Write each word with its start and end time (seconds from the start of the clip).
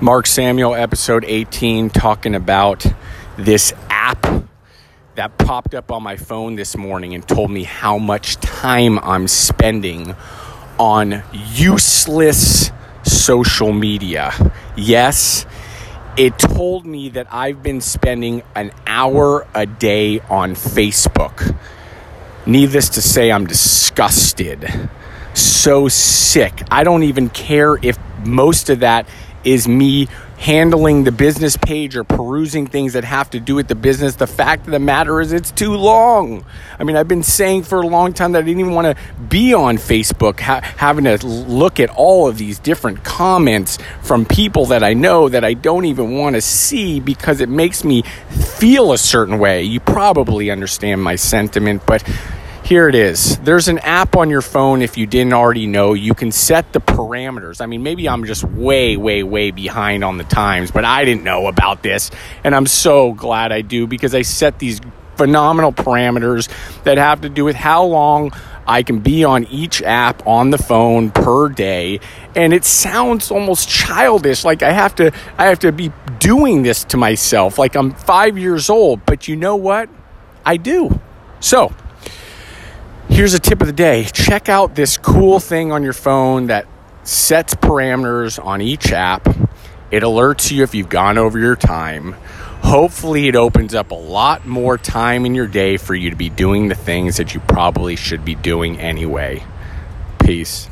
Mark 0.00 0.28
Samuel, 0.28 0.76
episode 0.76 1.24
18, 1.26 1.90
talking 1.90 2.36
about 2.36 2.86
this 3.36 3.72
app 3.90 4.24
that 5.16 5.36
popped 5.38 5.74
up 5.74 5.90
on 5.90 6.04
my 6.04 6.14
phone 6.14 6.54
this 6.54 6.76
morning 6.76 7.16
and 7.16 7.26
told 7.26 7.50
me 7.50 7.64
how 7.64 7.98
much 7.98 8.36
time 8.36 9.00
I'm 9.00 9.26
spending 9.26 10.14
on 10.78 11.24
useless 11.34 12.70
social 13.02 13.72
media. 13.72 14.32
Yes, 14.76 15.46
it 16.16 16.38
told 16.38 16.86
me 16.86 17.08
that 17.08 17.26
I've 17.34 17.64
been 17.64 17.80
spending 17.80 18.44
an 18.54 18.70
hour 18.86 19.48
a 19.52 19.66
day 19.66 20.20
on 20.30 20.54
Facebook. 20.54 21.56
Needless 22.46 22.90
to 22.90 23.02
say, 23.02 23.32
I'm 23.32 23.48
disgusted. 23.48 24.88
So 25.34 25.88
sick. 25.88 26.62
I 26.70 26.84
don't 26.84 27.02
even 27.02 27.30
care 27.30 27.76
if 27.82 27.98
most 28.28 28.70
of 28.70 28.80
that 28.80 29.08
is 29.44 29.68
me 29.68 30.08
handling 30.38 31.02
the 31.02 31.10
business 31.10 31.56
page 31.56 31.96
or 31.96 32.04
perusing 32.04 32.66
things 32.66 32.92
that 32.92 33.02
have 33.02 33.28
to 33.30 33.40
do 33.40 33.56
with 33.56 33.66
the 33.66 33.74
business. 33.74 34.14
The 34.14 34.26
fact 34.26 34.66
of 34.66 34.72
the 34.72 34.78
matter 34.78 35.20
is, 35.20 35.32
it's 35.32 35.50
too 35.50 35.74
long. 35.74 36.44
I 36.78 36.84
mean, 36.84 36.96
I've 36.96 37.08
been 37.08 37.24
saying 37.24 37.64
for 37.64 37.80
a 37.80 37.86
long 37.86 38.12
time 38.12 38.32
that 38.32 38.40
I 38.40 38.42
didn't 38.42 38.60
even 38.60 38.74
want 38.74 38.96
to 38.96 39.02
be 39.20 39.52
on 39.52 39.78
Facebook, 39.78 40.38
ha- 40.38 40.60
having 40.76 41.04
to 41.04 41.26
look 41.26 41.80
at 41.80 41.90
all 41.90 42.28
of 42.28 42.38
these 42.38 42.58
different 42.60 43.02
comments 43.02 43.78
from 44.02 44.24
people 44.24 44.66
that 44.66 44.84
I 44.84 44.94
know 44.94 45.28
that 45.28 45.44
I 45.44 45.54
don't 45.54 45.86
even 45.86 46.16
want 46.16 46.36
to 46.36 46.40
see 46.40 47.00
because 47.00 47.40
it 47.40 47.48
makes 47.48 47.82
me 47.82 48.02
feel 48.02 48.92
a 48.92 48.98
certain 48.98 49.38
way. 49.38 49.64
You 49.64 49.80
probably 49.80 50.50
understand 50.50 51.02
my 51.02 51.16
sentiment, 51.16 51.82
but 51.84 52.04
here 52.68 52.86
it 52.86 52.94
is. 52.94 53.38
There's 53.38 53.68
an 53.68 53.78
app 53.78 54.14
on 54.14 54.28
your 54.28 54.42
phone, 54.42 54.82
if 54.82 54.98
you 54.98 55.06
didn't 55.06 55.32
already 55.32 55.66
know. 55.66 55.94
You 55.94 56.12
can 56.12 56.30
set 56.30 56.74
the 56.74 56.82
parameters. 56.82 57.62
I 57.62 57.66
mean, 57.66 57.82
maybe 57.82 58.06
I'm 58.06 58.26
just 58.26 58.44
way, 58.44 58.94
way, 58.98 59.22
way 59.22 59.50
behind 59.50 60.04
on 60.04 60.18
the 60.18 60.24
times, 60.24 60.70
but 60.70 60.84
I 60.84 61.06
didn't 61.06 61.24
know 61.24 61.46
about 61.46 61.82
this. 61.82 62.10
And 62.44 62.54
I'm 62.54 62.66
so 62.66 63.14
glad 63.14 63.52
I 63.52 63.62
do 63.62 63.86
because 63.86 64.14
I 64.14 64.20
set 64.20 64.58
these 64.58 64.82
phenomenal 65.16 65.72
parameters 65.72 66.50
that 66.82 66.98
have 66.98 67.22
to 67.22 67.30
do 67.30 67.42
with 67.42 67.56
how 67.56 67.84
long 67.84 68.32
I 68.66 68.82
can 68.82 68.98
be 68.98 69.24
on 69.24 69.44
each 69.44 69.80
app 69.80 70.26
on 70.26 70.50
the 70.50 70.58
phone 70.58 71.10
per 71.10 71.48
day 71.48 72.00
and 72.36 72.52
it 72.52 72.66
sounds 72.66 73.30
almost 73.30 73.68
childish 73.68 74.44
like 74.44 74.62
I 74.62 74.70
have 74.70 74.94
to 74.96 75.10
I 75.36 75.46
have 75.46 75.58
to 75.60 75.72
be 75.72 75.90
doing 76.20 76.62
this 76.62 76.84
to 76.84 76.96
myself 76.96 77.58
like 77.58 77.74
I'm 77.74 77.92
5 77.92 78.38
years 78.38 78.70
old 78.70 79.04
but 79.06 79.26
you 79.26 79.34
know 79.34 79.56
what 79.56 79.88
I 80.46 80.56
do 80.56 81.00
so 81.40 81.72
Here's 83.18 83.34
a 83.34 83.40
tip 83.40 83.60
of 83.60 83.66
the 83.66 83.72
day 83.72 84.04
check 84.04 84.48
out 84.48 84.76
this 84.76 84.96
cool 84.96 85.40
thing 85.40 85.72
on 85.72 85.82
your 85.82 85.92
phone 85.92 86.46
that 86.46 86.68
sets 87.02 87.52
parameters 87.52 88.38
on 88.42 88.60
each 88.60 88.92
app. 88.92 89.26
It 89.90 90.04
alerts 90.04 90.52
you 90.52 90.62
if 90.62 90.72
you've 90.72 90.88
gone 90.88 91.18
over 91.18 91.36
your 91.36 91.56
time. 91.56 92.12
Hopefully, 92.62 93.26
it 93.26 93.34
opens 93.34 93.74
up 93.74 93.90
a 93.90 93.96
lot 93.96 94.46
more 94.46 94.78
time 94.78 95.26
in 95.26 95.34
your 95.34 95.48
day 95.48 95.78
for 95.78 95.96
you 95.96 96.10
to 96.10 96.16
be 96.16 96.28
doing 96.28 96.68
the 96.68 96.76
things 96.76 97.16
that 97.16 97.34
you 97.34 97.40
probably 97.40 97.96
should 97.96 98.24
be 98.24 98.36
doing 98.36 98.78
anyway. 98.78 99.42
Peace. 100.20 100.68